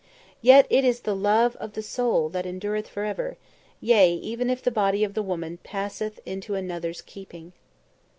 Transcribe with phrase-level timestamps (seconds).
[0.41, 3.37] Yet is it the love of the soul that endureth forever,
[3.79, 7.53] yea, even if the body of the woman passeth unto another's keeping."